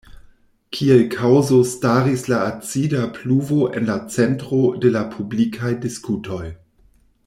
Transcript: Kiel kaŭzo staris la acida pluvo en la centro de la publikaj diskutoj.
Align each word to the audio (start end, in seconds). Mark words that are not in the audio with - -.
Kiel 0.75 1.03
kaŭzo 1.15 1.59
staris 1.73 2.23
la 2.33 2.39
acida 2.47 3.03
pluvo 3.19 3.69
en 3.81 3.87
la 3.93 4.01
centro 4.17 4.63
de 4.87 4.97
la 4.97 5.05
publikaj 5.17 5.79
diskutoj. 5.89 6.45